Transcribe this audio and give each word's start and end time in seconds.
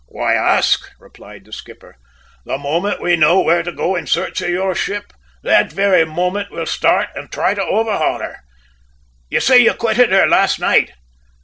"Why 0.07 0.33
ask?" 0.33 0.89
replied 0.97 1.45
the 1.45 1.53
skipper. 1.53 1.95
"The 2.43 2.57
moment 2.57 3.03
we 3.03 3.15
know 3.15 3.39
where 3.39 3.61
to 3.61 3.71
go 3.71 3.95
in 3.95 4.07
search 4.07 4.41
of 4.41 4.49
your 4.49 4.73
ship, 4.73 5.13
that 5.43 5.71
very 5.71 6.05
moment 6.05 6.49
we'll 6.49 6.65
start 6.65 7.09
and 7.13 7.31
try 7.31 7.53
to 7.53 7.61
overhaul 7.61 8.17
her. 8.17 8.37
You 9.29 9.41
say 9.41 9.59
you 9.59 9.75
quitted 9.75 10.11
her 10.11 10.25
last 10.25 10.59
night?" 10.59 10.93